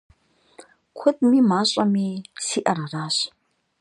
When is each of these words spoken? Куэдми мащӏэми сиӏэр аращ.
Куэдми 0.97 1.39
мащӏэми 1.49 2.07
сиӏэр 2.45 2.77
аращ. 2.85 3.15